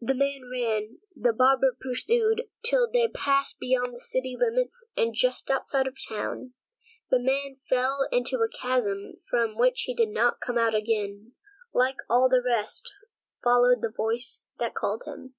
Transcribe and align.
The 0.00 0.14
man 0.16 0.50
ran, 0.50 0.98
the 1.14 1.32
barber 1.32 1.76
pursued, 1.80 2.42
till 2.64 2.90
they 2.90 3.06
passed 3.06 3.60
beyond 3.60 3.94
the 3.94 4.00
city 4.00 4.36
limits, 4.36 4.84
and, 4.96 5.14
just 5.14 5.48
outside 5.48 5.86
of 5.86 5.94
the 5.94 6.04
town, 6.12 6.54
the 7.08 7.20
man 7.20 7.58
fell 7.70 8.08
into 8.10 8.40
a 8.42 8.48
chasm 8.48 9.12
from 9.30 9.56
which 9.56 9.82
he 9.82 9.94
did 9.94 10.08
not 10.10 10.40
come 10.40 10.58
out 10.58 10.74
again, 10.74 11.34
so 11.34 11.34
he 11.34 11.34
also, 11.78 11.88
like 11.88 11.96
all 12.10 12.28
the 12.28 12.42
rest, 12.44 12.92
followed 13.44 13.80
the 13.80 13.94
voice 13.96 14.42
that 14.58 14.74
called 14.74 15.04
him. 15.06 15.34